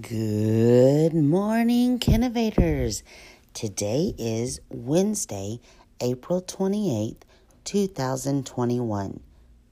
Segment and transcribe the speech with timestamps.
[0.00, 3.04] Good morning, Kinnovators.
[3.52, 5.60] Today is Wednesday,
[6.00, 7.18] April 28th,
[7.62, 9.20] 2021.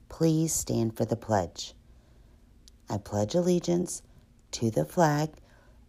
[0.07, 1.73] Please stand for the pledge.
[2.89, 4.01] I pledge allegiance
[4.51, 5.31] to the flag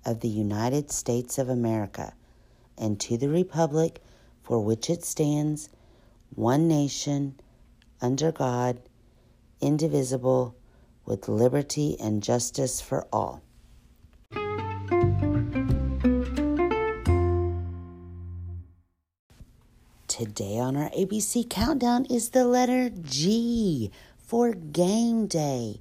[0.05, 2.13] of the United States of America
[2.77, 4.03] and to the republic
[4.43, 5.69] for which it stands,
[6.35, 7.39] one nation,
[8.03, 8.81] under God,
[9.61, 10.57] indivisible,
[11.07, 13.41] with liberty and justice for all.
[20.17, 25.81] Today on our ABC countdown is the letter G for game day.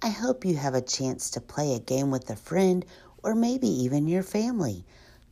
[0.00, 2.86] I hope you have a chance to play a game with a friend
[3.22, 4.86] or maybe even your family.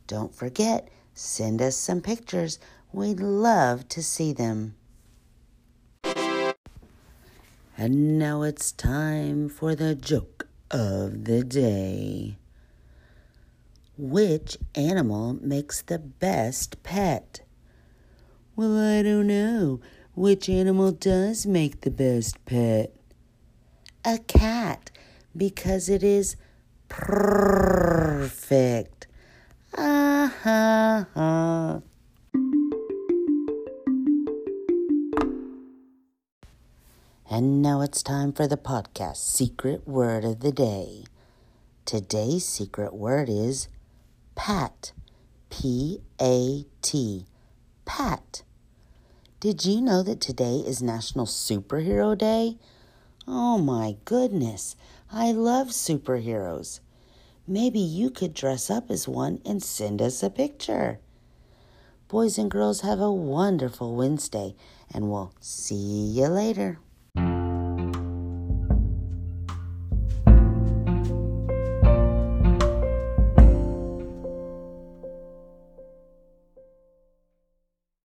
[0.05, 2.59] Don't forget, send us some pictures.
[2.91, 4.75] We'd love to see them.
[7.75, 12.37] And now it's time for the joke of the day.
[13.97, 17.41] Which animal makes the best pet?
[18.55, 19.79] Well, I don't know.
[20.13, 22.93] Which animal does make the best pet?
[24.05, 24.91] A cat,
[25.35, 26.35] because it is
[26.87, 29.07] perfect.
[29.75, 31.81] Ah ha ha.
[37.27, 41.05] And now it's time for the podcast secret word of the day.
[41.85, 43.67] Today's secret word is
[44.35, 44.91] pat.
[45.49, 47.25] P A T.
[47.85, 48.43] Pat.
[49.39, 52.57] Did you know that today is National Superhero Day?
[53.27, 54.75] Oh my goodness,
[55.11, 56.79] I love superheroes.
[57.45, 60.99] Maybe you could dress up as one and send us a picture.
[62.07, 64.55] Boys and girls, have a wonderful Wednesday,
[64.93, 66.79] and we'll see you later.